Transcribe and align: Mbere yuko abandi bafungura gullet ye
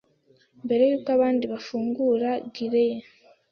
Mbere 0.65 0.83
yuko 0.89 1.09
abandi 1.17 1.43
bafungura 1.53 2.29
gullet 2.53 2.73
ye 2.99 3.03